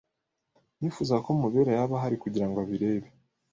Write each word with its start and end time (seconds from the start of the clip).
Nifuzaga 0.79 1.21
ko 1.25 1.31
Mubera 1.41 1.71
yaba 1.77 1.93
ahari 1.99 2.17
kugira 2.23 2.45
ngo 2.47 2.57
abirebe. 2.63 3.09